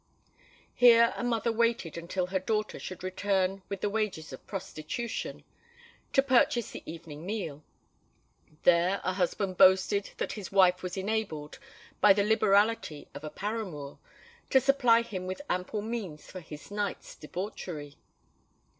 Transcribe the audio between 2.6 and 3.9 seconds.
should return with the